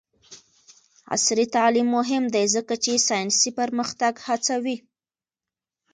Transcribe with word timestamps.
عصري 1.13 1.45
تعلیم 1.55 1.87
مهم 1.97 2.23
دی 2.33 2.45
ځکه 2.55 2.73
چې 2.83 3.03
ساینسي 3.07 3.51
پرمختګ 3.59 4.13
هڅوي. 4.27 4.77